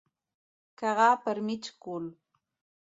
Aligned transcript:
Cagar 0.83 1.11
per 1.27 1.37
mig 1.51 1.71
cul. 1.87 2.05